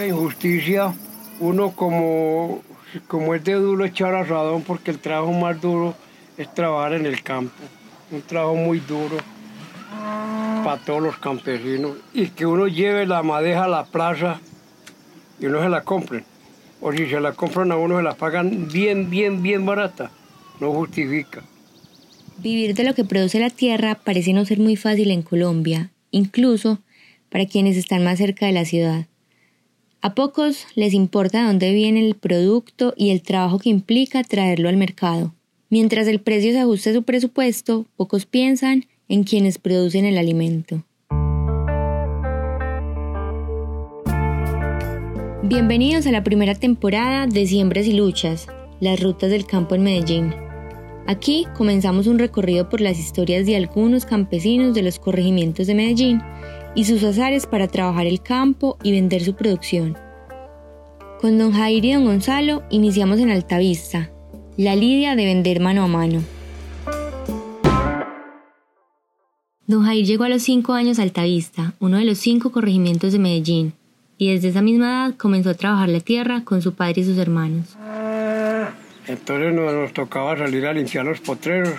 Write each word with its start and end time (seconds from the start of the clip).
mucha 0.00 0.06
injusticia. 0.06 0.94
Uno 1.40 1.72
como, 1.72 2.62
como 3.06 3.34
es 3.34 3.44
de 3.44 3.54
duro 3.54 3.84
echar 3.84 4.14
asadón 4.14 4.62
porque 4.62 4.90
el 4.90 4.98
trabajo 4.98 5.32
más 5.32 5.60
duro 5.60 5.94
es 6.36 6.52
trabajar 6.54 6.94
en 6.94 7.06
el 7.06 7.22
campo. 7.22 7.54
Un 8.10 8.22
trabajo 8.22 8.56
muy 8.56 8.80
duro 8.80 9.16
para 10.64 10.80
todos 10.84 11.02
los 11.02 11.18
campesinos. 11.18 11.96
Y 12.12 12.28
que 12.28 12.46
uno 12.46 12.66
lleve 12.66 13.06
la 13.06 13.22
madeja 13.22 13.64
a 13.64 13.68
la 13.68 13.84
plaza 13.84 14.40
y 15.38 15.46
uno 15.46 15.62
se 15.62 15.68
la 15.68 15.82
compren. 15.82 16.24
O 16.80 16.92
si 16.92 17.06
se 17.08 17.20
la 17.20 17.32
compran 17.32 17.72
a 17.72 17.76
uno 17.76 17.98
se 17.98 18.02
la 18.02 18.14
pagan 18.14 18.68
bien, 18.68 19.10
bien, 19.10 19.42
bien 19.42 19.64
barata. 19.64 20.10
No 20.60 20.72
justifica. 20.72 21.42
Vivir 22.38 22.74
de 22.74 22.84
lo 22.84 22.94
que 22.94 23.04
produce 23.04 23.38
la 23.38 23.50
tierra 23.50 23.96
parece 24.02 24.32
no 24.32 24.44
ser 24.44 24.58
muy 24.60 24.76
fácil 24.76 25.10
en 25.10 25.22
Colombia, 25.22 25.90
incluso 26.10 26.78
para 27.28 27.46
quienes 27.46 27.76
están 27.76 28.02
más 28.02 28.18
cerca 28.18 28.46
de 28.46 28.52
la 28.52 28.64
ciudad. 28.64 29.09
A 30.02 30.14
pocos 30.14 30.66
les 30.76 30.94
importa 30.94 31.46
dónde 31.46 31.74
viene 31.74 32.06
el 32.06 32.14
producto 32.14 32.94
y 32.96 33.10
el 33.10 33.20
trabajo 33.20 33.58
que 33.58 33.68
implica 33.68 34.24
traerlo 34.24 34.70
al 34.70 34.78
mercado. 34.78 35.34
Mientras 35.68 36.08
el 36.08 36.20
precio 36.20 36.52
se 36.52 36.60
ajuste 36.60 36.88
a 36.88 36.94
su 36.94 37.02
presupuesto, 37.02 37.84
pocos 37.96 38.24
piensan 38.24 38.86
en 39.08 39.24
quienes 39.24 39.58
producen 39.58 40.06
el 40.06 40.16
alimento. 40.16 40.82
Bienvenidos 45.42 46.06
a 46.06 46.12
la 46.12 46.24
primera 46.24 46.54
temporada 46.54 47.26
de 47.26 47.46
Siembras 47.46 47.86
y 47.86 47.92
Luchas, 47.92 48.46
las 48.80 49.02
rutas 49.02 49.28
del 49.28 49.44
campo 49.44 49.74
en 49.74 49.82
Medellín. 49.82 50.34
Aquí 51.06 51.46
comenzamos 51.54 52.06
un 52.06 52.18
recorrido 52.18 52.70
por 52.70 52.80
las 52.80 52.98
historias 52.98 53.44
de 53.44 53.56
algunos 53.56 54.06
campesinos 54.06 54.72
de 54.72 54.82
los 54.82 54.98
corregimientos 54.98 55.66
de 55.66 55.74
Medellín 55.74 56.22
y 56.74 56.84
sus 56.84 57.02
azares 57.02 57.46
para 57.46 57.68
trabajar 57.68 58.06
el 58.06 58.22
campo 58.22 58.78
y 58.82 58.92
vender 58.92 59.22
su 59.22 59.34
producción. 59.34 59.96
Con 61.20 61.38
don 61.38 61.52
Jair 61.52 61.84
y 61.84 61.92
don 61.92 62.04
Gonzalo 62.04 62.62
iniciamos 62.70 63.18
en 63.20 63.30
Altavista, 63.30 64.10
la 64.56 64.76
lidia 64.76 65.16
de 65.16 65.24
vender 65.24 65.60
mano 65.60 65.82
a 65.82 65.86
mano. 65.86 66.22
Don 69.66 69.84
Jair 69.84 70.04
llegó 70.04 70.24
a 70.24 70.28
los 70.28 70.42
5 70.42 70.72
años 70.72 70.98
a 70.98 71.02
Altavista, 71.02 71.74
uno 71.78 71.98
de 71.98 72.04
los 72.04 72.18
cinco 72.18 72.50
corregimientos 72.50 73.12
de 73.12 73.18
Medellín, 73.18 73.74
y 74.18 74.32
desde 74.32 74.48
esa 74.48 74.62
misma 74.62 74.86
edad 74.86 75.16
comenzó 75.16 75.50
a 75.50 75.54
trabajar 75.54 75.88
la 75.88 76.00
tierra 76.00 76.42
con 76.44 76.60
su 76.60 76.74
padre 76.74 77.02
y 77.02 77.04
sus 77.04 77.18
hermanos. 77.18 77.76
Entonces 79.06 79.54
nos, 79.54 79.92
tocaba 79.92 80.36
salir 80.36 80.66
a 80.66 80.72
limpiar 80.72 81.04
los 81.04 81.20
potreros 81.20 81.74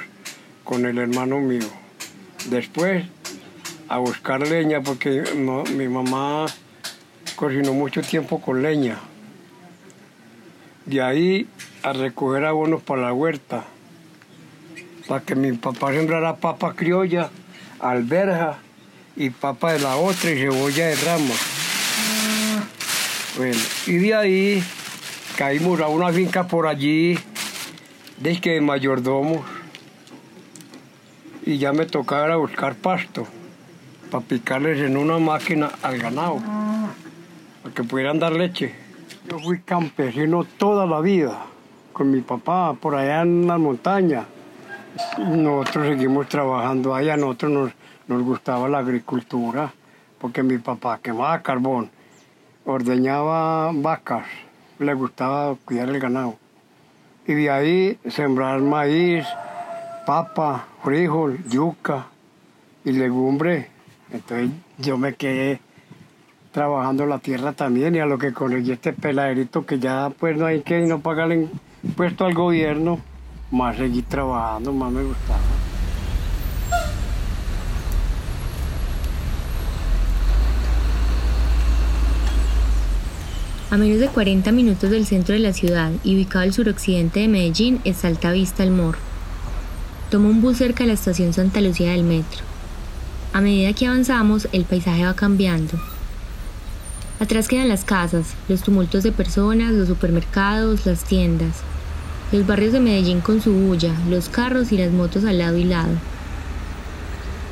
con 0.64 0.86
el 0.86 0.98
hermano 0.98 1.39
mío. 1.39 1.67
Después 2.50 3.05
a 3.92 3.97
buscar 3.97 4.47
leña 4.47 4.80
porque 4.80 5.22
mi 5.75 5.89
mamá 5.89 6.45
cocinó 7.36 7.73
mucho 7.73 8.02
tiempo 8.02 8.39
con 8.39 8.61
leña. 8.61 8.98
De 10.86 11.02
ahí 11.02 11.45
a 11.83 11.92
recoger 11.92 12.45
abonos 12.45 12.81
para 12.81 13.02
la 13.02 13.14
huerta, 13.14 13.66
para 15.09 15.25
que 15.25 15.36
mi 15.36 15.52
papá 15.52 15.92
sembrara 15.92 16.38
papa 16.38 16.73
criolla, 16.73 17.31
alberja 17.81 18.59
y 19.17 19.30
papa 19.30 19.73
de 19.73 19.80
la 19.80 19.98
otra 19.98 20.31
y 20.31 20.39
cebolla 20.39 20.88
de 20.88 20.95
rama. 20.95 21.36
Bueno, 23.36 23.59
y 23.88 23.98
de 23.98 24.16
ahí 24.16 24.64
caímos 25.36 25.81
a 25.81 25.89
una 25.89 26.14
finca 26.14 26.48
por 26.48 26.66
allí, 26.66 27.20
de 28.20 28.39
que 28.39 28.52
de 28.52 28.61
mayordomos, 28.61 29.42
y 31.45 31.58
ya 31.58 31.73
me 31.73 31.86
tocaba 31.86 32.38
buscar 32.38 32.76
pasto 32.76 33.28
para 34.12 34.23
picarles 34.23 34.80
en 34.80 34.98
una 34.98 35.17
máquina 35.17 35.72
al 35.81 35.98
ganado, 35.98 36.40
para 37.64 37.73
que 37.73 37.84
pudieran 37.84 38.20
dar 38.20 38.34
leche. 38.34 38.76
Yo 39.28 39.40
fui 39.40 39.61
campesino 39.61 40.44
toda 40.44 40.86
la 40.86 40.99
vida, 40.99 41.39
con 41.94 42.11
mi 42.11 42.22
papá 42.22 42.73
por 42.73 42.95
allá 42.95 43.22
en 43.22 43.48
la 43.48 43.58
montaña. 43.58 44.26
Nosotros 45.17 45.88
seguimos 45.88 46.27
trabajando 46.27 46.94
allá, 46.94 47.17
nosotros 47.17 47.52
nos, 47.52 47.72
nos 48.08 48.22
gustaba 48.22 48.67
la 48.67 48.80
agricultura, 48.80 49.73
porque 50.20 50.43
mi 50.43 50.58
papá 50.58 50.99
quemaba 51.02 51.42
carbón 51.42 51.89
ordeñaba 52.66 53.72
vacas, 53.73 54.26
le 54.80 54.93
gustaba 54.93 55.55
cuidar 55.66 55.89
el 55.89 55.99
ganado. 55.99 56.38
Y 57.26 57.33
de 57.33 57.49
ahí 57.49 57.99
sembrar 58.10 58.60
maíz, 58.60 59.26
papa, 60.05 60.66
frijol, 60.83 61.43
yuca 61.48 62.08
y 62.83 62.92
legumbre. 62.92 63.70
Entonces 64.14 64.49
yo 64.77 64.98
me 64.98 65.14
quedé 65.14 65.60
trabajando 66.52 67.05
la 67.05 67.20
tierra 67.20 67.54
también 67.54 67.95
y 67.95 67.99
a 67.99 68.05
lo 68.05 68.17
que 68.17 68.33
conseguí 68.33 68.72
este 68.72 68.92
peladerito 68.94 69.66
que 69.66 69.80
ya 69.80 70.11
pues 70.20 70.38
no 70.38 70.45
hay 70.45 70.61
que 70.61 70.82
no 70.82 70.99
pagarle 70.99 71.48
impuesto 71.83 72.26
al 72.26 72.33
gobierno, 72.33 72.99
más 73.52 73.77
seguí 73.77 74.02
trabajando, 74.02 74.73
más 74.73 74.92
me 74.92 75.04
gustaba. 75.04 75.39
A 83.70 83.78
menos 83.78 84.02
de 84.02 84.10
40 84.10 84.52
minutos 84.52 84.89
del 84.89 85.05
centro 85.05 85.33
de 85.33 85.39
la 85.39 85.54
ciudad 85.54 85.92
ubicado 86.04 86.43
al 86.43 86.52
suroccidente 86.52 87.22
de 87.22 87.30
Medellín 87.30 87.80
está 87.86 88.10
Alta 88.10 88.33
Vista 88.33 88.64
El 88.64 88.72
Morro. 88.72 88.99
Tomo 90.10 90.28
un 90.28 90.42
bus 90.42 90.58
cerca 90.58 90.83
de 90.83 90.88
la 90.88 90.93
estación 90.95 91.32
Santa 91.32 91.61
Lucía 91.61 91.92
del 91.92 92.04
metro. 92.04 92.51
A 93.33 93.39
medida 93.39 93.71
que 93.71 93.87
avanzamos, 93.87 94.49
el 94.52 94.65
paisaje 94.65 95.05
va 95.05 95.14
cambiando. 95.14 95.80
Atrás 97.21 97.47
quedan 97.47 97.69
las 97.69 97.86
casas, 97.86 98.33
los 98.49 98.61
tumultos 98.61 99.03
de 99.03 99.14
personas, 99.14 99.71
los 99.71 99.87
supermercados, 99.87 100.86
las 100.86 101.05
tiendas, 101.05 101.58
los 102.33 102.45
barrios 102.45 102.73
de 102.73 102.81
Medellín 102.81 103.21
con 103.21 103.42
su 103.42 103.53
bulla, 103.53 103.93
los 104.09 104.27
carros 104.27 104.73
y 104.73 104.77
las 104.77 104.92
motos 104.92 105.23
al 105.23 105.37
lado 105.37 105.55
y 105.55 105.64
lado. 105.64 105.93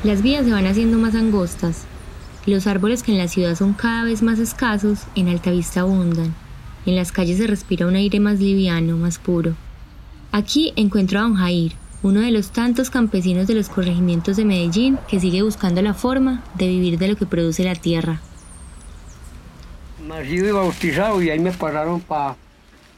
Las 0.04 0.20
vías 0.20 0.44
se 0.44 0.52
van 0.52 0.66
haciendo 0.66 0.98
más 0.98 1.14
angostas, 1.14 1.84
los 2.46 2.66
árboles 2.66 3.02
que 3.02 3.12
en 3.12 3.18
la 3.18 3.28
ciudad 3.28 3.54
son 3.54 3.72
cada 3.72 4.04
vez 4.04 4.22
más 4.22 4.38
escasos, 4.38 5.00
en 5.14 5.28
Altavista 5.28 5.80
abundan. 5.80 6.34
En 6.84 6.96
las 6.96 7.12
calles 7.12 7.38
se 7.38 7.46
respira 7.46 7.86
un 7.86 7.96
aire 7.96 8.20
más 8.20 8.38
liviano, 8.38 8.98
más 8.98 9.18
puro. 9.18 9.54
Aquí 10.32 10.72
encuentro 10.76 11.20
a 11.20 11.22
don 11.22 11.36
Jair, 11.36 11.72
uno 12.02 12.20
de 12.20 12.30
los 12.30 12.50
tantos 12.50 12.90
campesinos 12.90 13.46
de 13.46 13.54
los 13.54 13.68
corregimientos 13.68 14.36
de 14.36 14.44
Medellín 14.44 14.98
que 15.08 15.20
sigue 15.20 15.42
buscando 15.42 15.82
la 15.82 15.94
forma 15.94 16.42
de 16.54 16.66
vivir 16.66 16.98
de 16.98 17.08
lo 17.08 17.16
que 17.16 17.26
produce 17.26 17.64
la 17.64 17.74
tierra. 17.74 18.20
Nacido 20.06 20.48
y 20.48 20.52
bautizado 20.52 21.22
y 21.22 21.30
ahí 21.30 21.38
me 21.38 21.52
pararon 21.52 22.00
para 22.00 22.36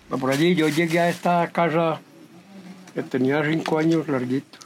por 0.09 0.31
allí. 0.31 0.55
Yo 0.55 0.69
llegué 0.69 1.01
a 1.01 1.09
esta 1.09 1.49
casa 1.51 2.01
que 2.95 3.03
tenía 3.03 3.43
cinco 3.45 3.79
años 3.79 4.09
larguitos. 4.09 4.61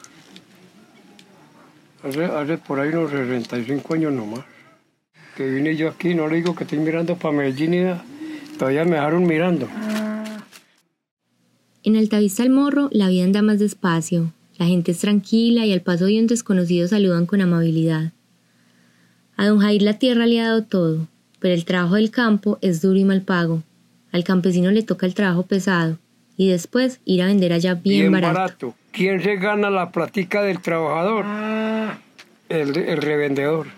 Hace, 2.03 2.25
hace 2.25 2.59
por 2.59 2.79
ahí 2.79 2.91
unos 2.91 3.11
65 3.11 3.95
años 3.95 4.13
nomás 4.13 4.45
que 5.37 5.51
vine 5.51 5.77
yo 5.77 5.91
aquí, 5.91 6.15
no 6.15 6.29
le 6.29 6.37
digo 6.37 6.57
que 6.57 6.65
estoy 6.65 6.79
mirando 6.79 7.15
para 7.17 7.37
Medellín 7.37 7.75
y 7.75 8.57
todavía 8.59 8.85
me 8.85 8.93
dejaron 8.93 9.27
mirando. 9.27 9.69
En 11.87 11.95
Altavista 11.95 12.43
al 12.43 12.51
Morro 12.51 12.89
la 12.91 13.09
vida 13.09 13.23
anda 13.23 13.43
más 13.43 13.61
despacio, 13.61 14.33
la 14.59 14.67
gente 14.67 14.91
es 14.91 14.99
tranquila 14.99 15.67
y 15.67 15.73
al 15.73 15.83
paso 15.83 16.07
de 16.07 16.19
un 16.19 16.27
desconocido 16.27 16.89
saludan 16.89 17.27
con 17.27 17.41
amabilidad. 17.41 18.11
A 19.37 19.47
don 19.47 19.61
Jair 19.61 19.83
la 19.83 19.97
tierra 19.97 20.27
le 20.27 20.41
ha 20.41 20.49
dado 20.49 20.65
todo, 20.65 21.07
pero 21.39 21.55
el 21.55 21.65
trabajo 21.65 21.95
del 21.95 22.11
campo 22.11 22.59
es 22.61 22.83
duro 22.83 22.99
y 22.99 23.05
mal 23.05 23.23
pago. 23.23 23.63
Al 24.11 24.25
campesino 24.25 24.73
le 24.73 24.83
toca 24.83 25.07
el 25.07 25.15
trabajo 25.15 25.45
pesado 25.45 25.97
y 26.37 26.49
después 26.49 26.99
ir 27.05 27.23
a 27.23 27.27
vender 27.27 27.53
allá 27.53 27.75
bien, 27.75 28.11
barato. 28.11 28.75
¿Quién 28.91 29.23
se 29.23 29.37
gana 29.37 29.71
la 29.71 29.93
platica 29.93 30.43
del 30.43 30.61
trabajador? 30.61 31.25
El, 32.49 32.77
el 32.77 33.01
revendedor 33.01 33.69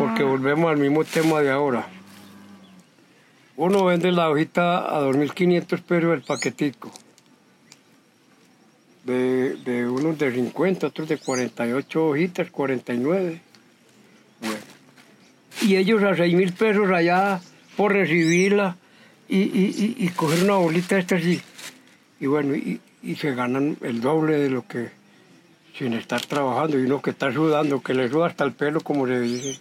porque 0.00 0.24
volvemos 0.24 0.68
al 0.68 0.78
mismo 0.78 1.04
tema 1.04 1.42
de 1.42 1.50
ahora. 1.50 1.86
Uno 3.58 3.84
vende 3.84 4.12
la 4.12 4.30
hojita 4.30 4.96
a 4.96 5.00
2.500 5.02 5.82
pesos 5.82 6.14
el 6.14 6.22
paquetico. 6.22 6.92
De, 9.04 9.84
unos 9.90 10.16
de 10.16 10.32
50, 10.32 10.86
otros 10.86 11.08
de 11.08 11.18
48 11.18 12.06
hojitas, 12.06 12.50
49. 12.52 13.40
Bueno. 14.40 14.56
Y 15.62 15.74
ellos 15.74 16.04
a 16.04 16.10
6.000 16.10 16.52
pesos 16.52 16.88
allá 16.92 17.40
por 17.76 17.94
recibirla 17.94 18.76
y, 19.28 19.38
y, 19.38 19.96
y, 19.98 20.08
coger 20.10 20.44
una 20.44 20.54
bolita 20.54 20.96
esta 20.96 21.16
así. 21.16 21.40
Y 22.20 22.26
bueno, 22.26 22.54
y, 22.54 22.80
se 23.16 23.34
ganan 23.34 23.76
el 23.80 24.00
doble 24.00 24.38
de 24.38 24.50
lo 24.50 24.68
que 24.68 24.90
sin 25.76 25.94
estar 25.94 26.24
trabajando. 26.24 26.78
Y 26.78 26.84
uno 26.84 27.02
que 27.02 27.10
está 27.10 27.32
sudando, 27.32 27.82
que 27.82 27.92
le 27.92 28.08
suda 28.08 28.28
hasta 28.28 28.44
el 28.44 28.52
pelo, 28.52 28.82
como 28.82 29.08
se 29.08 29.18
dice 29.18 29.58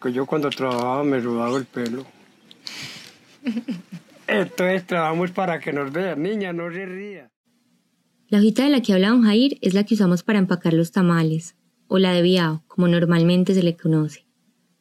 que 0.00 0.10
yo 0.10 0.24
cuando 0.24 0.48
trabajaba 0.48 1.04
me 1.04 1.20
rodaba 1.20 1.58
el 1.58 1.66
pelo. 1.66 2.06
Entonces 4.26 4.86
trabajamos 4.86 5.30
para 5.30 5.58
que 5.58 5.72
nos 5.72 5.92
vean. 5.92 6.22
Niña, 6.22 6.52
no 6.52 6.70
se 6.70 6.84
ría. 6.84 7.30
La 8.28 8.38
hojita 8.38 8.64
de 8.64 8.70
la 8.70 8.82
que 8.82 8.92
habla 8.92 9.08
don 9.08 9.22
Jair 9.22 9.58
es 9.62 9.72
la 9.72 9.84
que 9.84 9.94
usamos 9.94 10.22
para 10.22 10.38
empacar 10.38 10.74
los 10.74 10.92
tamales, 10.92 11.56
o 11.86 11.98
la 11.98 12.12
de 12.12 12.20
viao, 12.20 12.62
como 12.66 12.86
normalmente 12.86 13.54
se 13.54 13.62
le 13.62 13.74
conoce. 13.74 14.26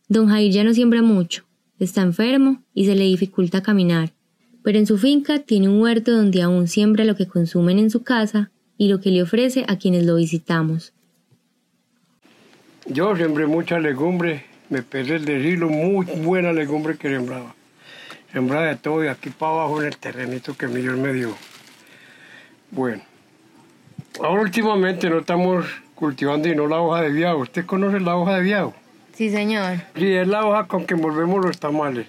Don 0.10 0.28
Jair 0.28 0.52
ya 0.52 0.66
no 0.66 0.74
siembra 0.74 1.02
mucho, 1.02 1.46
está 1.80 2.02
enfermo 2.02 2.62
y 2.74 2.86
se 2.86 2.96
le 2.96 3.06
dificulta 3.06 3.64
caminar, 3.64 4.14
pero 4.64 4.80
en 4.80 4.86
su 4.86 4.98
finca 4.98 5.40
tiene 5.40 5.70
un 5.70 5.82
huerto 5.82 6.12
donde 6.12 6.42
aún 6.42 6.68
siembra 6.68 7.06
lo 7.06 7.16
que 7.16 7.28
consumen 7.28 7.80
en 7.80 7.90
su 7.90 8.04
casa 8.04 8.52
y 8.78 8.90
lo 8.90 9.00
que 9.00 9.12
le 9.12 9.24
ofrece 9.24 9.64
a 9.70 9.78
quienes 9.78 10.06
lo 10.06 10.16
visitamos. 10.16 10.94
Yo 12.86 13.16
sembré 13.16 13.48
mucha 13.48 13.80
legumbre, 13.80 14.44
me 14.70 14.82
perdí 14.82 15.14
el 15.14 15.24
decirlo, 15.24 15.70
muy 15.70 16.06
buena 16.06 16.52
legumbre 16.52 16.98
que 16.98 17.10
sembraba. 17.10 17.56
Sembraba 18.32 18.68
de 18.68 18.76
todo 18.76 19.04
y 19.04 19.08
aquí 19.08 19.30
para 19.30 19.54
abajo 19.54 19.82
en 19.82 19.88
el 19.88 19.98
terrenito 19.98 20.56
que 20.56 20.68
mi 20.68 20.82
Dios 20.82 20.98
me 20.98 21.14
dio. 21.14 21.36
Bueno, 22.72 23.02
ahora 24.22 24.42
últimamente 24.42 25.10
no 25.10 25.20
estamos 25.20 25.66
cultivando 25.96 26.50
y 26.50 26.56
no 26.56 26.68
la 26.68 26.80
hoja 26.82 27.02
de 27.02 27.10
viago. 27.10 27.40
¿Usted 27.40 27.66
conoce 27.66 28.00
la 28.00 28.18
hoja 28.18 28.36
de 28.36 28.42
viago? 28.42 28.74
Sí, 29.14 29.30
señor. 29.30 29.78
Sí, 29.96 30.14
es 30.14 30.28
la 30.28 30.46
hoja 30.46 30.68
con 30.68 30.86
que 30.86 30.94
envolvemos 30.94 31.44
los 31.44 31.58
tamales. 31.60 32.08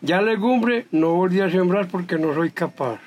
Ya 0.00 0.22
legumbre 0.22 0.86
no 0.90 1.14
volví 1.14 1.40
a 1.40 1.50
sembrar 1.50 1.88
porque 1.88 2.18
no 2.18 2.32
soy 2.34 2.50
capaz. 2.50 3.00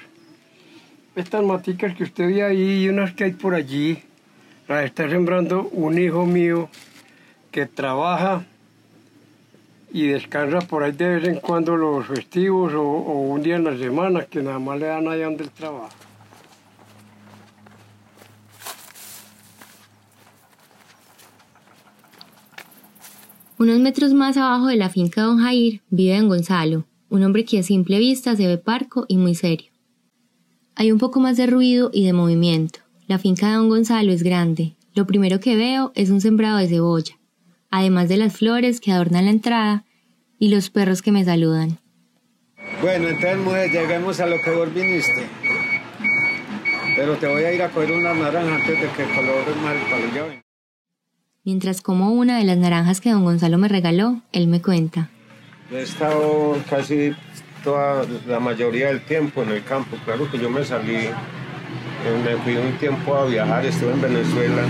Estas 1.16 1.44
maticas 1.44 1.96
que 1.96 2.04
usted 2.04 2.28
ve 2.28 2.44
ahí 2.44 2.84
y 2.84 2.90
unas 2.90 3.14
que 3.14 3.26
hay 3.26 3.32
por 3.32 3.56
allí, 3.56 4.04
las 4.68 4.86
está 4.86 5.10
sembrando 5.10 5.68
un 5.74 5.98
hijo 5.98 6.26
mío 6.26 6.70
que 7.52 7.66
trabaja 7.66 8.46
y 9.94 10.08
descansa 10.08 10.62
por 10.62 10.84
ahí 10.84 10.94
de 10.94 11.16
vez 11.16 11.28
en 11.28 11.40
cuando 11.40 11.76
los 11.76 12.08
festivos 12.08 12.74
o, 12.74 12.82
un 12.84 13.42
día 13.44 13.58
en 13.58 13.66
la 13.66 13.78
semana, 13.78 14.26
que 14.26 14.42
nada 14.42 14.60
más 14.60 14.80
le 14.80 14.86
dan 14.88 15.08
allá 15.08 15.26
donde 15.26 15.44
él 15.44 15.52
trabaja. 15.52 15.96
Unos 23.58 23.80
metros 23.80 24.14
más 24.14 24.38
abajo 24.38 24.68
de 24.68 24.76
la 24.78 24.90
finca 24.90 25.22
de 25.22 25.28
Don 25.28 25.38
Jair 25.38 25.82
vive 25.92 26.18
Don 26.18 26.30
Gonzalo, 26.30 26.86
un 27.10 27.24
hombre 27.24 27.46
que 27.46 27.60
a 27.60 27.64
simple 27.64 28.00
vista 28.00 28.36
se 28.36 28.48
ve 28.48 28.58
parco 28.58 29.06
y 29.08 29.18
muy 29.18 29.36
serio. 29.36 29.72
Hay 30.76 30.92
un 30.92 30.98
poco 30.98 31.20
más 31.20 31.38
de 31.38 31.46
ruido 31.46 31.92
y 31.94 32.06
de 32.06 32.14
movimiento. 32.14 32.80
La 33.08 33.20
finca 33.20 33.50
de 33.50 33.56
Don 33.58 33.70
Gonzalo 33.70 34.14
es 34.14 34.24
grande. 34.24 34.76
Lo 34.96 35.06
primero 35.06 35.40
que 35.40 35.56
veo 35.56 35.92
es 35.94 36.10
un 36.10 36.22
sembrado 36.22 36.58
de 36.58 36.70
cebolla, 36.70 37.20
además 37.72 38.10
de 38.10 38.18
las 38.18 38.34
flores 38.34 38.80
que 38.80 38.92
adornan 38.92 39.26
la 39.26 39.32
entrada 39.32 39.86
y 40.38 40.50
los 40.50 40.70
perros 40.70 41.02
que 41.02 41.12
me 41.12 41.24
saludan. 41.24 41.80
Bueno, 42.82 43.08
entonces 43.08 43.38
mujer, 43.38 43.72
lleguemos 43.72 44.20
a 44.20 44.26
lo 44.26 44.40
que 44.42 44.52
vos 44.52 44.74
viniste. 44.74 45.26
Pero 46.96 47.16
te 47.16 47.28
voy 47.28 47.44
a 47.44 47.54
ir 47.54 47.64
a 47.64 47.70
coger 47.70 47.92
una 47.94 48.14
naranja 48.14 48.56
antes 48.56 48.82
de 48.82 48.88
que 48.90 49.04
el 49.04 49.10
color 49.16 49.56
mal 49.64 49.78
para 49.90 50.42
Mientras 51.44 51.82
como 51.82 52.12
una 52.12 52.38
de 52.38 52.44
las 52.44 52.58
naranjas 52.58 53.02
que 53.02 53.12
don 53.12 53.24
Gonzalo 53.24 53.58
me 53.58 53.68
regaló, 53.68 54.22
él 54.32 54.48
me 54.48 54.62
cuenta. 54.62 55.10
He 55.72 55.82
estado 55.82 56.58
casi 56.70 57.14
toda 57.64 58.06
la 58.28 58.40
mayoría 58.40 58.88
del 58.88 59.02
tiempo 59.06 59.42
en 59.44 59.50
el 59.50 59.64
campo. 59.64 59.98
Claro 60.06 60.30
que 60.30 60.38
yo 60.38 60.50
me 60.50 60.64
salí, 60.64 60.96
eh, 60.96 61.12
me 62.24 62.36
fui 62.44 62.58
un 62.58 62.78
tiempo 62.78 63.16
a 63.16 63.26
viajar, 63.26 63.66
estuve 63.66 63.94
en 63.94 64.02
Venezuela. 64.02 64.64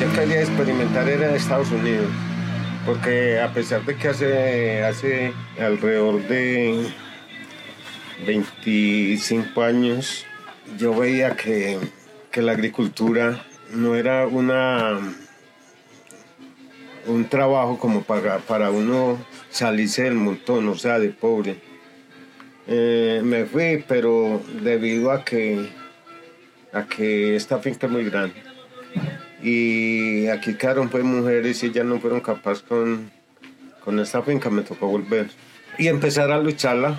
Yo 0.00 0.10
quería 0.14 0.40
experimentar 0.40 1.06
era 1.10 1.28
en 1.28 1.34
Estados 1.34 1.70
Unidos, 1.70 2.08
porque 2.86 3.38
a 3.38 3.52
pesar 3.52 3.84
de 3.84 3.96
que 3.96 4.08
hace, 4.08 4.82
hace 4.82 5.34
alrededor 5.58 6.26
de 6.26 6.86
25 8.26 9.62
años 9.62 10.24
yo 10.78 10.94
veía 10.94 11.36
que, 11.36 11.78
que 12.30 12.40
la 12.40 12.52
agricultura 12.52 13.44
no 13.74 13.94
era 13.94 14.26
una 14.26 14.98
un 17.06 17.28
trabajo 17.28 17.78
como 17.78 18.02
para, 18.02 18.38
para 18.38 18.70
uno 18.70 19.18
salirse 19.50 20.04
del 20.04 20.14
montón, 20.14 20.66
o 20.68 20.76
sea, 20.76 20.98
de 20.98 21.10
pobre. 21.10 21.56
Eh, 22.66 23.20
me 23.22 23.44
fui, 23.44 23.84
pero 23.86 24.40
debido 24.62 25.10
a 25.10 25.24
que, 25.24 25.68
a 26.72 26.84
que 26.86 27.36
esta 27.36 27.58
finca 27.58 27.86
es 27.86 27.92
muy 27.92 28.04
grande. 28.04 28.49
Y 29.42 30.28
aquí 30.28 30.54
quedaron 30.54 30.88
pues 30.88 31.04
mujeres 31.04 31.62
y 31.62 31.70
ya 31.70 31.84
no 31.84 31.98
fueron 31.98 32.20
capaces 32.20 32.62
con, 32.62 33.10
con 33.84 33.98
esta 33.98 34.22
finca, 34.22 34.50
me 34.50 34.62
tocó 34.62 34.86
volver. 34.86 35.28
Y 35.78 35.88
empezar 35.88 36.30
a 36.30 36.38
lucharla, 36.38 36.98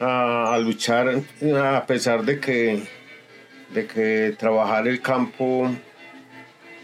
a, 0.00 0.54
a 0.54 0.58
luchar 0.58 1.22
a 1.56 1.86
pesar 1.86 2.24
de 2.24 2.40
que, 2.40 2.82
de 3.72 3.86
que 3.86 4.34
trabajar 4.38 4.88
el 4.88 5.00
campo 5.00 5.70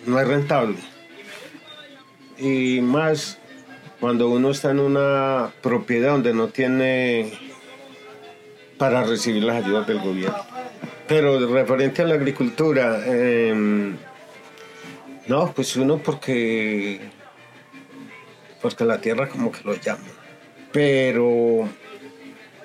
no 0.06 0.20
es 0.20 0.28
rentable 0.28 0.76
y 2.40 2.80
más 2.80 3.38
cuando 4.00 4.30
uno 4.30 4.50
está 4.50 4.70
en 4.70 4.80
una 4.80 5.50
propiedad 5.62 6.12
donde 6.12 6.32
no 6.32 6.48
tiene 6.48 7.32
para 8.78 9.04
recibir 9.04 9.44
las 9.44 9.62
ayudas 9.62 9.86
del 9.86 9.98
gobierno. 10.00 10.38
Pero 11.06 11.46
referente 11.52 12.00
a 12.00 12.06
la 12.06 12.14
agricultura, 12.14 13.04
em, 13.06 13.96
no, 15.30 15.52
pues 15.54 15.76
uno 15.76 15.98
porque, 15.98 16.98
porque 18.60 18.84
la 18.84 19.00
tierra 19.00 19.28
como 19.28 19.52
que 19.52 19.60
lo 19.62 19.76
llama. 19.76 20.02
Pero 20.72 21.68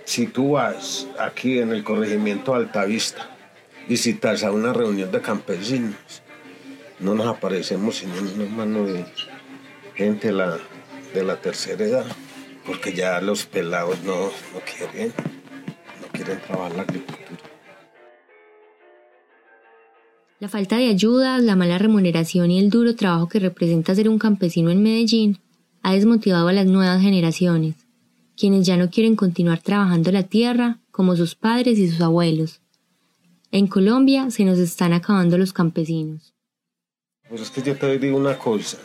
si 0.04 0.26
tú 0.26 0.54
vas 0.54 1.08
aquí 1.20 1.60
en 1.60 1.72
el 1.72 1.84
corregimiento 1.84 2.56
Altavista 2.56 3.30
y 3.88 3.98
citas 3.98 4.44
a 4.44 4.52
una 4.52 4.74
reunión 4.74 5.12
de 5.12 5.22
campesinos, 5.22 6.24
no 6.98 7.14
nos 7.14 7.28
aparecemos 7.28 7.98
sino 7.98 8.18
en 8.18 8.30
una 8.30 8.50
mano 8.50 8.84
de 8.88 9.06
gente 9.94 10.32
la, 10.32 10.58
de 11.14 11.24
la 11.24 11.40
tercera 11.40 11.86
edad, 11.86 12.06
porque 12.66 12.94
ya 12.94 13.22
los 13.22 13.46
pelados 13.46 14.02
no, 14.02 14.16
no 14.16 14.62
quieren, 14.66 15.14
no 16.02 16.08
quieren 16.12 16.42
trabajar 16.42 16.76
la 16.78 16.82
agricultura. 16.82 17.45
La 20.38 20.50
falta 20.50 20.76
de 20.76 20.90
ayuda, 20.90 21.38
la 21.40 21.56
mala 21.56 21.78
remuneración 21.78 22.52
y 22.52 22.60
el 22.60 22.70
duro 22.70 22.94
trabajo 22.96 23.30
que 23.30 23.40
representa 23.40 23.96
ser 23.96 24.10
un 24.10 24.20
campesino 24.20 24.70
en 24.70 24.84
Medellín 24.84 25.40
ha 25.82 25.94
desmotivado 25.94 26.50
a 26.50 26.54
las 26.54 26.66
nuevas 26.66 27.02
generaciones, 27.02 27.76
quienes 28.36 28.66
ya 28.66 28.76
no 28.76 28.90
quieren 28.90 29.16
continuar 29.16 29.62
trabajando 29.62 30.12
la 30.12 30.24
tierra 30.24 30.80
como 30.92 31.16
sus 31.16 31.36
padres 31.36 31.80
y 31.80 31.90
sus 31.90 32.02
abuelos. 32.02 32.60
En 33.52 33.68
Colombia 33.68 34.30
se 34.30 34.44
nos 34.44 34.60
están 34.60 34.92
acabando 34.92 35.38
los 35.38 35.54
campesinos. 35.54 36.34
Pues 37.30 37.42
es 37.42 37.50
que 37.50 37.62
yo 37.62 37.78
te 37.78 37.98
digo 37.98 38.18
una 38.18 38.38
cosa, 38.38 38.78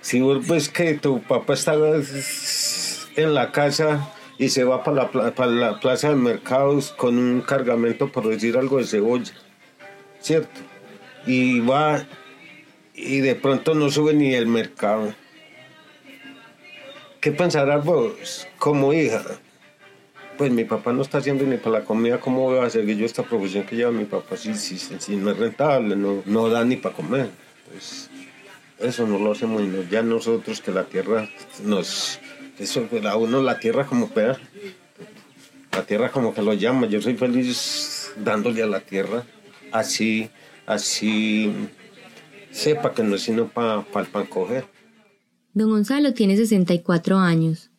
si 0.00 0.22
vos 0.22 0.46
ves 0.48 0.70
que 0.70 0.94
tu 0.94 1.20
papá 1.20 1.52
está 1.52 1.74
en 3.16 3.34
la 3.34 3.52
casa 3.52 4.10
y 4.38 4.48
se 4.48 4.64
va 4.64 4.82
para 4.82 5.10
la, 5.12 5.46
la 5.46 5.80
plaza 5.80 6.08
de 6.08 6.16
mercados 6.16 6.92
con 6.92 7.18
un 7.18 7.42
cargamento, 7.42 8.10
por 8.10 8.26
decir 8.26 8.56
algo, 8.56 8.78
de 8.78 8.84
cebolla, 8.84 9.32
¿cierto? 10.22 10.60
Y 11.26 11.60
va 11.60 12.06
y 12.94 13.20
de 13.20 13.34
pronto 13.34 13.74
no 13.74 13.90
sube 13.90 14.14
ni 14.14 14.34
el 14.34 14.46
mercado. 14.46 15.14
¿Qué 17.20 17.32
pensarás 17.32 17.84
vos 17.84 18.48
como 18.58 18.92
hija? 18.92 19.22
Pues 20.38 20.50
mi 20.50 20.64
papá 20.64 20.92
no 20.92 21.02
está 21.02 21.18
haciendo 21.18 21.44
ni 21.44 21.56
para 21.56 21.80
la 21.80 21.84
comida, 21.84 22.18
¿cómo 22.18 22.42
voy 22.42 22.58
a 22.58 22.70
seguir 22.70 22.96
yo 22.96 23.06
esta 23.06 23.22
profesión 23.22 23.64
que 23.64 23.76
lleva 23.76 23.92
mi 23.92 24.04
papá? 24.04 24.36
Si, 24.36 24.54
si, 24.54 24.78
si 24.78 25.16
no 25.16 25.30
es 25.30 25.36
rentable, 25.36 25.94
no, 25.94 26.22
no 26.26 26.48
da 26.48 26.64
ni 26.64 26.76
para 26.76 26.94
comer. 26.94 27.30
Pues, 27.70 28.10
eso 28.82 29.06
no 29.06 29.18
lo 29.18 29.32
hacemos 29.32 29.62
ya 29.90 30.02
nosotros 30.02 30.60
que 30.60 30.72
la 30.72 30.84
tierra 30.84 31.28
nos 31.64 32.18
eso 32.58 32.88
a 33.08 33.16
uno 33.16 33.40
la 33.40 33.58
tierra 33.58 33.86
como 33.86 34.08
pega 34.08 34.38
la 35.72 35.84
tierra 35.84 36.10
como 36.10 36.34
que 36.34 36.42
lo 36.42 36.52
llama 36.52 36.86
yo 36.86 37.00
soy 37.00 37.14
feliz 37.14 38.12
dándole 38.16 38.62
a 38.62 38.66
la 38.66 38.80
tierra 38.80 39.24
así 39.72 40.30
así 40.66 41.52
sepa 42.50 42.94
que 42.94 43.02
no 43.02 43.16
es 43.16 43.22
sino 43.22 43.48
para 43.48 43.82
pa 43.82 44.00
el 44.00 44.06
pan 44.06 44.26
coger 44.26 44.64
Don 45.54 45.68
Gonzalo 45.68 46.14
tiene 46.14 46.34
64 46.34 47.18
años, 47.18 47.70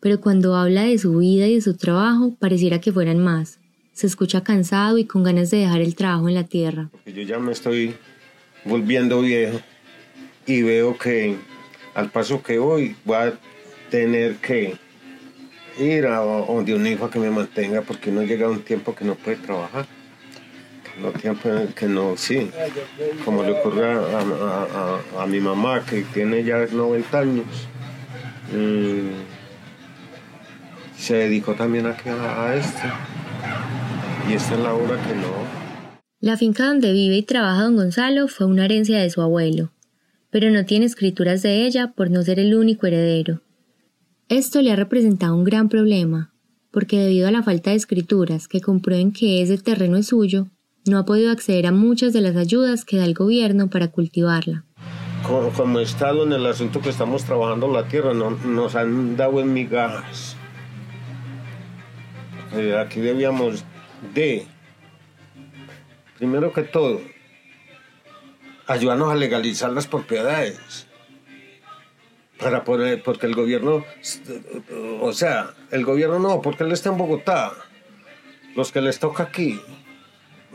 pero 0.00 0.20
cuando 0.20 0.54
habla 0.54 0.82
de 0.82 0.98
su 0.98 1.16
vida 1.16 1.46
y 1.46 1.54
de 1.54 1.62
su 1.62 1.74
trabajo 1.78 2.36
pareciera 2.38 2.78
que 2.78 2.92
fueran 2.92 3.20
más. 3.20 3.58
Se 3.94 4.06
escucha 4.06 4.44
cansado 4.44 4.98
y 4.98 5.06
con 5.06 5.22
ganas 5.22 5.50
de 5.50 5.58
dejar 5.58 5.80
el 5.80 5.94
trabajo 5.94 6.28
en 6.28 6.34
la 6.34 6.44
tierra. 6.44 6.90
Porque 6.92 7.14
yo 7.14 7.22
ya 7.22 7.38
me 7.38 7.52
estoy 7.52 7.94
volviendo 8.66 9.22
viejo 9.22 9.60
y 10.46 10.60
veo 10.60 10.98
que 10.98 11.36
al 11.94 12.10
paso 12.10 12.42
que 12.42 12.58
voy 12.58 12.96
voy 13.06 13.16
a 13.16 13.38
tener 13.90 14.36
que 14.36 14.76
ir 15.78 16.06
a 16.06 16.18
donde 16.18 16.74
un 16.74 16.86
hijo 16.86 17.06
a 17.06 17.10
que 17.10 17.18
me 17.18 17.30
mantenga 17.30 17.80
porque 17.80 18.10
no 18.10 18.22
llega 18.22 18.50
un 18.50 18.60
tiempo 18.60 18.94
que 18.94 19.06
no 19.06 19.14
puede 19.14 19.38
trabajar. 19.38 19.86
No 21.00 21.10
tiempo 21.12 21.48
que 21.74 21.86
no, 21.86 22.16
sí, 22.16 22.50
como 23.24 23.42
le 23.42 23.52
ocurre 23.52 23.92
a, 23.92 25.26
mi 25.26 25.40
mamá 25.40 25.84
que 25.84 26.02
tiene 26.02 26.44
ya 26.44 26.66
90 26.66 27.18
años. 27.18 27.46
Mm, 28.52 29.08
se 30.96 31.14
dedicó 31.14 31.54
también 31.54 31.86
a, 31.86 31.90
a 31.90 32.54
esto. 32.54 32.82
Y 34.28 34.34
esta 34.34 34.54
es 34.54 34.60
la 34.60 34.74
obra 34.74 35.02
que 35.02 35.14
no. 35.14 35.62
La 36.20 36.36
finca 36.36 36.66
donde 36.66 36.92
vive 36.92 37.16
y 37.16 37.22
trabaja 37.22 37.64
don 37.64 37.74
Gonzalo 37.74 38.28
fue 38.28 38.46
una 38.46 38.66
herencia 38.66 39.00
de 39.00 39.10
su 39.10 39.22
abuelo, 39.22 39.72
pero 40.30 40.50
no 40.50 40.64
tiene 40.64 40.86
escrituras 40.86 41.42
de 41.42 41.66
ella 41.66 41.94
por 41.96 42.10
no 42.10 42.22
ser 42.22 42.38
el 42.38 42.54
único 42.54 42.86
heredero. 42.86 43.42
Esto 44.28 44.62
le 44.62 44.70
ha 44.70 44.76
representado 44.76 45.34
un 45.34 45.42
gran 45.42 45.68
problema, 45.68 46.32
porque 46.70 47.00
debido 47.00 47.26
a 47.26 47.32
la 47.32 47.42
falta 47.42 47.70
de 47.70 47.76
escrituras 47.76 48.46
que 48.46 48.60
comprueben 48.60 49.12
que 49.12 49.42
ese 49.42 49.58
terreno 49.58 49.96
es 49.96 50.06
suyo, 50.06 50.46
no 50.86 50.98
ha 50.98 51.04
podido 51.04 51.30
acceder 51.30 51.66
a 51.66 51.72
muchas 51.72 52.12
de 52.12 52.20
las 52.20 52.36
ayudas 52.36 52.84
que 52.84 52.96
da 52.96 53.04
el 53.04 53.14
gobierno 53.14 53.68
para 53.68 53.88
cultivarla. 53.88 54.64
Como, 55.26 55.78
Estado 55.78 56.24
en 56.24 56.32
el 56.32 56.44
asunto 56.46 56.80
que 56.80 56.88
estamos 56.90 57.24
trabajando 57.24 57.68
la 57.68 57.86
tierra, 57.86 58.12
no, 58.12 58.30
nos 58.30 58.74
han 58.74 59.16
dado 59.16 59.40
en 59.40 59.52
migajas. 59.52 60.36
Eh, 62.54 62.76
aquí 62.76 63.00
debíamos 63.00 63.64
de, 64.14 64.46
primero 66.18 66.52
que 66.52 66.62
todo, 66.62 67.00
ayudarnos 68.66 69.12
a 69.12 69.14
legalizar 69.14 69.70
las 69.70 69.86
propiedades. 69.86 70.88
Para 72.38 72.64
poder, 72.64 73.00
porque 73.04 73.26
el 73.26 73.36
gobierno, 73.36 73.84
o 75.00 75.12
sea, 75.12 75.54
el 75.70 75.84
gobierno 75.84 76.18
no, 76.18 76.42
porque 76.42 76.64
él 76.64 76.72
está 76.72 76.90
en 76.90 76.98
Bogotá. 76.98 77.52
Los 78.56 78.72
que 78.72 78.80
les 78.80 78.98
toca 78.98 79.22
aquí. 79.22 79.60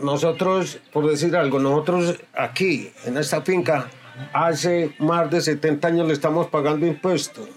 Nosotros, 0.01 0.80
por 0.94 1.10
decir 1.10 1.36
algo, 1.36 1.60
nosotros 1.60 2.20
aquí, 2.34 2.92
en 3.06 3.18
esta 3.18 3.42
finca, 3.42 3.89
hace 4.32 4.94
más 5.00 5.30
de 5.32 5.42
70 5.42 5.88
años 5.88 6.08
le 6.08 6.13
estamos 6.13 6.48
pagando 6.48 6.86
impuestos. 6.86 7.48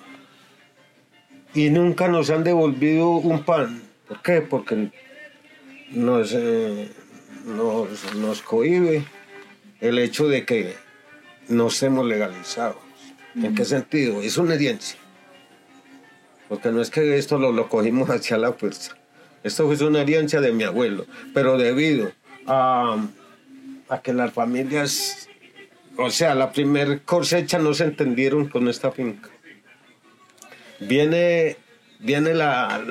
Y 1.52 1.68
nunca 1.70 2.08
nos 2.08 2.30
han 2.30 2.44
devolvido 2.44 3.10
un 3.10 3.44
pan. 3.44 3.82
¿Por 4.08 4.22
qué? 4.22 4.40
Porque 4.40 4.90
nos, 5.90 6.32
eh, 6.32 6.90
nos, 7.44 8.14
nos 8.14 8.40
cohibe 8.40 9.04
el 9.80 9.98
hecho 9.98 10.28
de 10.28 10.44
que 10.44 10.76
no 11.48 11.68
seamos 11.68 12.06
legalizados. 12.06 12.78
¿En 13.34 13.54
qué 13.54 13.64
sentido? 13.64 14.22
Es 14.22 14.38
una 14.38 14.54
herencia. 14.54 14.98
Porque 16.48 16.70
no 16.70 16.80
es 16.80 16.90
que 16.90 17.16
esto 17.16 17.38
lo, 17.38 17.52
lo 17.52 17.68
cogimos 17.68 18.08
hacia 18.10 18.38
la 18.38 18.52
fuerza. 18.52 18.96
Esto 19.42 19.66
fue 19.66 19.86
una 19.86 20.02
herencia 20.02 20.40
de 20.40 20.52
mi 20.52 20.64
abuelo. 20.64 21.06
Pero 21.34 21.58
debido 21.58 22.12
a, 22.50 22.96
a 23.88 24.02
que 24.02 24.12
las 24.12 24.32
familias, 24.32 25.28
o 25.96 26.10
sea, 26.10 26.34
la 26.34 26.52
primera 26.52 26.98
cosecha 27.04 27.58
no 27.58 27.74
se 27.74 27.84
entendieron 27.84 28.48
con 28.48 28.68
esta 28.68 28.90
finca. 28.90 29.30
Viene 30.80 31.56
viene 32.02 32.34
la, 32.34 32.82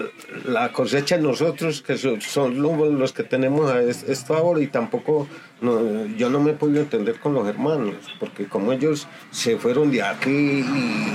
la 0.46 0.72
cosecha 0.72 1.18
de 1.18 1.24
nosotros, 1.24 1.82
que 1.82 1.98
son, 1.98 2.62
los 2.62 3.14
que 3.14 3.24
tenemos 3.24 3.72
esto 3.74 4.36
ahora, 4.36 4.62
y 4.62 4.68
tampoco 4.68 5.28
yo 6.18 6.30
no 6.30 6.40
me 6.40 6.52
he 6.52 6.54
podido 6.54 6.82
entender 6.82 7.20
con 7.20 7.34
los 7.34 7.48
hermanos, 7.48 7.96
porque 8.20 8.46
como 8.46 8.72
ellos 8.72 9.08
se 9.32 9.58
fueron 9.58 9.92
de 9.92 10.04
aquí 10.04 10.30
y, 10.60 11.08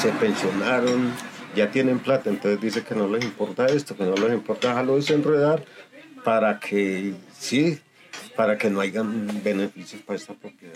se 0.00 0.10
pensionaron, 0.12 1.12
ya 1.54 1.70
tienen 1.70 1.98
plata, 1.98 2.30
entonces 2.30 2.60
dice 2.60 2.82
que 2.82 2.94
no 2.94 3.08
les 3.08 3.24
importa 3.24 3.66
esto, 3.66 3.96
que 3.96 4.04
no 4.04 4.14
les 4.14 4.32
importa 4.32 4.68
dejarlo 4.68 4.96
desenredar 4.96 5.62
para 6.24 6.60
que 6.60 7.14
sí, 7.32 7.78
para 8.36 8.58
que 8.58 8.70
no 8.70 8.80
haya 8.80 9.02
beneficios 9.02 10.02
para 10.02 10.18
esta 10.18 10.34
propiedad. 10.34 10.74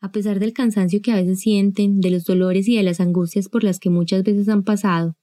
A 0.00 0.12
pesar 0.12 0.38
del 0.38 0.52
cansancio 0.52 1.00
que 1.02 1.12
a 1.12 1.16
veces 1.16 1.40
sienten, 1.40 2.00
de 2.00 2.10
los 2.10 2.24
dolores 2.24 2.68
y 2.68 2.76
de 2.76 2.82
las 2.82 3.00
angustias 3.00 3.48
por 3.48 3.64
las 3.64 3.80
que 3.80 3.90
muchas 3.90 4.22
veces 4.22 4.48
han 4.48 4.62
pasado, 4.62 5.16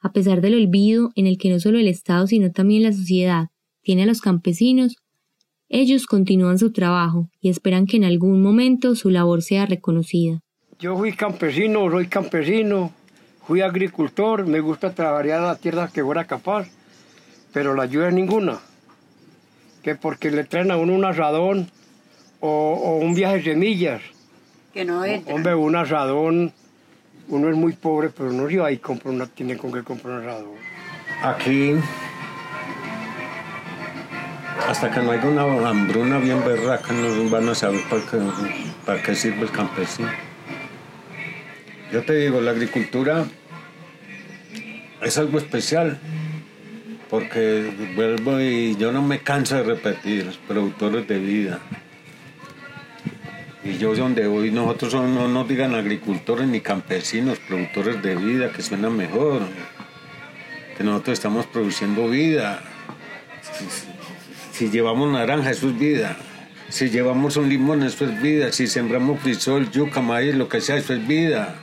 a 0.00 0.12
pesar 0.12 0.40
del 0.40 0.54
olvido 0.54 1.10
en 1.16 1.26
el 1.26 1.36
que 1.36 1.50
no 1.50 1.58
solo 1.58 1.78
el 1.78 1.88
Estado, 1.88 2.26
sino 2.26 2.50
también 2.52 2.82
la 2.82 2.92
sociedad 2.92 3.48
tiene 3.82 4.04
a 4.04 4.06
los 4.06 4.20
campesinos, 4.20 4.96
ellos 5.68 6.06
continúan 6.06 6.58
su 6.58 6.72
trabajo 6.72 7.28
y 7.40 7.48
esperan 7.48 7.86
que 7.86 7.96
en 7.96 8.04
algún 8.04 8.42
momento 8.42 8.94
su 8.94 9.10
labor 9.10 9.42
sea 9.42 9.66
reconocida. 9.66 10.40
Yo 10.78 10.96
fui 10.96 11.12
campesino, 11.12 11.90
soy 11.90 12.06
campesino, 12.06 12.92
fui 13.42 13.60
agricultor, 13.60 14.46
me 14.46 14.60
gusta 14.60 14.94
trabajar 14.94 15.26
en 15.26 15.42
la 15.42 15.56
tierra 15.56 15.90
que 15.92 16.02
fuera 16.02 16.24
capaz, 16.26 16.68
pero 17.52 17.74
la 17.74 17.82
ayuda 17.82 18.08
es 18.08 18.14
ninguna. 18.14 18.60
Que 19.82 19.94
porque 19.94 20.30
le 20.30 20.44
traen 20.44 20.70
a 20.70 20.76
uno 20.76 20.92
un 20.94 21.04
asadón 21.04 21.70
o, 22.40 22.98
un 23.02 23.14
viaje 23.14 23.36
de 23.36 23.44
semillas. 23.44 24.02
Que 24.72 24.84
no 24.84 25.04
es. 25.04 25.22
Hombre, 25.26 25.54
un 25.54 25.76
asadón 25.76 26.52
uno 27.28 27.48
es 27.48 27.56
muy 27.56 27.72
pobre, 27.72 28.10
pero 28.10 28.32
no 28.32 28.48
yo 28.50 28.64
ahí 28.64 28.78
compro 28.78 29.10
una, 29.12 29.26
tiene 29.26 29.56
con 29.56 29.72
qué 29.72 29.82
comprar 29.82 30.18
un 30.18 30.28
asador. 30.28 30.56
Aquí, 31.22 31.74
hasta 34.68 34.90
que 34.90 35.00
no 35.00 35.12
haya 35.12 35.24
una 35.24 35.68
hambruna 35.68 36.18
bien 36.18 36.44
berraca, 36.44 36.92
no 36.92 37.30
van 37.30 37.48
a 37.48 37.54
saber 37.54 37.80
para 37.88 38.02
qué, 38.02 38.18
para 38.84 39.02
qué 39.02 39.14
sirve 39.14 39.42
el 39.42 39.50
campesino. 39.50 40.08
Yo 41.92 42.04
te 42.04 42.14
digo, 42.14 42.40
la 42.40 42.52
agricultura 42.52 43.24
es 45.02 45.18
algo 45.18 45.38
especial, 45.38 45.98
porque 47.10 47.92
vuelvo 47.96 48.40
y 48.40 48.76
yo 48.76 48.92
no 48.92 49.02
me 49.02 49.18
canso 49.18 49.56
de 49.56 49.64
repetir, 49.64 50.30
productores 50.46 51.08
de 51.08 51.18
vida. 51.18 51.58
Y 53.62 53.76
yo 53.76 53.94
donde 53.94 54.26
hoy 54.26 54.50
nosotros 54.50 54.94
no 54.94 55.28
nos 55.28 55.46
digan 55.46 55.74
agricultores 55.74 56.46
ni 56.46 56.60
campesinos, 56.60 57.38
productores 57.40 58.00
de 58.00 58.14
vida, 58.14 58.52
que 58.52 58.62
suena 58.62 58.88
mejor. 58.88 59.42
Que 60.78 60.84
nosotros 60.84 61.18
estamos 61.18 61.44
produciendo 61.46 62.08
vida. 62.08 62.62
Si, 64.52 64.70
llevamos 64.70 65.12
naranja, 65.12 65.50
eso 65.50 65.68
es 65.68 65.78
vida. 65.78 66.16
Si 66.70 66.88
llevamos 66.88 67.36
un 67.36 67.50
limón, 67.50 67.82
eso 67.82 68.06
es 68.06 68.22
vida. 68.22 68.50
Si 68.52 68.66
sembramos 68.66 69.20
frisol, 69.20 69.70
yuca, 69.70 70.00
maíz, 70.00 70.34
lo 70.36 70.48
que 70.48 70.62
sea, 70.62 70.76
eso 70.76 70.94
es 70.94 71.06
vida. 71.06 71.56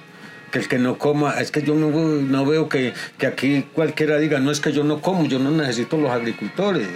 El 0.57 0.67
que 0.67 0.79
no 0.79 0.97
coma, 0.97 1.39
es 1.39 1.51
que 1.51 1.61
yo 1.61 1.75
no, 1.75 1.89
no 1.89 2.45
veo 2.45 2.67
que, 2.67 2.93
que 3.17 3.27
aquí 3.27 3.63
cualquiera 3.73 4.17
diga, 4.17 4.39
no 4.39 4.51
es 4.51 4.59
que 4.59 4.71
yo 4.71 4.83
no 4.83 5.01
como, 5.01 5.25
yo 5.25 5.39
no 5.39 5.51
necesito 5.51 5.97
los 5.97 6.09
agricultores. 6.11 6.87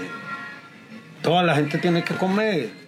Toda 1.21 1.43
la 1.43 1.55
gente 1.55 1.77
tiene 1.77 2.03
que 2.03 2.15
comer 2.15 2.81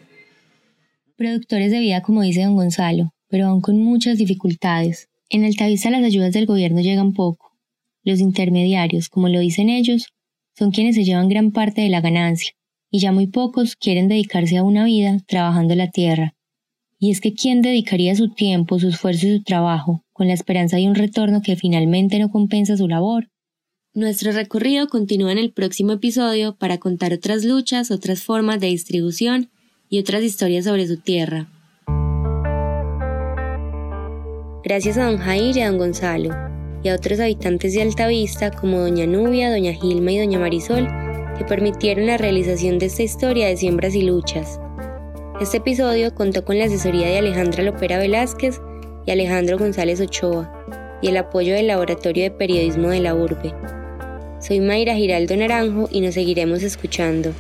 productores 1.24 1.72
de 1.72 1.80
vida 1.80 2.02
como 2.02 2.22
dice 2.22 2.44
don 2.44 2.56
Gonzalo, 2.56 3.14
pero 3.30 3.48
aún 3.48 3.62
con 3.62 3.78
muchas 3.82 4.18
dificultades. 4.18 5.10
En 5.30 5.46
Altavista 5.46 5.90
las 5.90 6.04
ayudas 6.04 6.34
del 6.34 6.46
gobierno 6.46 6.82
llegan 6.82 7.14
poco. 7.14 7.56
Los 8.04 8.20
intermediarios, 8.20 9.10
como 9.10 9.30
lo 9.30 9.40
dicen 9.40 9.70
ellos, 9.70 10.08
son 10.58 10.72
quienes 10.72 10.96
se 10.96 11.04
llevan 11.04 11.30
gran 11.30 11.52
parte 11.52 11.82
de 11.82 11.90
la 11.90 12.02
ganancia, 12.02 12.52
y 12.92 13.00
ya 13.00 13.12
muy 13.12 13.28
pocos 13.28 13.76
quieren 13.76 14.08
dedicarse 14.08 14.58
a 14.58 14.64
una 14.64 14.84
vida 14.86 15.18
trabajando 15.26 15.76
la 15.76 15.90
tierra. 15.90 16.33
Y 17.04 17.12
es 17.12 17.20
que 17.20 17.34
¿quién 17.34 17.62
dedicaría 17.62 18.16
su 18.16 18.30
tiempo, 18.30 18.80
su 18.80 18.88
esfuerzo 18.88 19.28
y 19.28 19.38
su 19.40 19.44
trabajo 19.44 20.06
con 20.14 20.28
la 20.28 20.34
esperanza 20.34 20.78
de 20.78 20.88
un 20.88 20.96
retorno 20.96 21.42
que 21.42 21.58
finalmente 21.58 22.18
no 22.18 22.32
compensa 22.32 22.78
su 22.78 22.88
labor? 22.88 23.28
Nuestro 23.94 24.32
recorrido 24.32 24.88
continúa 24.88 25.34
en 25.34 25.38
el 25.38 25.52
próximo 25.52 25.92
episodio 25.92 26.56
para 26.56 26.78
contar 26.78 27.12
otras 27.12 27.44
luchas, 27.44 27.92
otras 27.92 28.24
formas 28.24 28.62
de 28.62 28.68
distribución 28.68 29.50
y 29.90 30.00
otras 30.00 30.24
historias 30.24 30.64
sobre 30.64 30.88
su 30.88 30.96
tierra. 30.96 31.50
Gracias 34.64 34.98
a 34.98 35.04
don 35.04 35.18
Jair 35.18 35.58
y 35.58 35.60
a 35.60 35.72
don 35.72 35.80
Gonzalo, 35.80 36.30
y 36.86 36.88
a 36.88 36.96
otros 36.96 37.20
habitantes 37.20 37.74
de 37.74 37.82
Altavista 37.82 38.50
como 38.50 38.80
doña 38.80 39.08
Nubia, 39.08 39.52
doña 39.52 39.74
Gilma 39.74 40.14
y 40.14 40.20
doña 40.20 40.40
Marisol, 40.40 40.88
que 41.38 41.44
permitieron 41.44 42.08
la 42.08 42.16
realización 42.16 42.80
de 42.80 42.86
esta 42.86 43.04
historia 43.04 43.48
de 43.48 43.58
siembras 43.58 43.94
y 43.94 44.04
luchas. 44.04 44.62
Este 45.42 45.58
episodio 45.58 46.14
contó 46.14 46.46
con 46.46 46.60
la 46.60 46.66
asesoría 46.66 47.08
de 47.08 47.18
Alejandra 47.18 47.64
Lopera 47.64 47.98
Velázquez 47.98 48.62
y 49.06 49.12
Alejandro 49.12 49.58
González 49.58 50.00
Ochoa, 50.00 51.00
y 51.02 51.08
el 51.08 51.18
apoyo 51.18 51.56
del 51.56 51.68
Laboratorio 51.68 52.24
de 52.24 52.32
Periodismo 52.32 52.90
de 52.90 53.00
la 53.00 53.16
Urbe. 53.16 53.54
Soy 54.40 54.60
Mayra 54.60 54.94
Giraldo 54.94 55.36
Naranjo 55.36 55.90
y 55.92 56.02
nos 56.02 56.14
seguiremos 56.14 56.62
escuchando. 56.62 57.34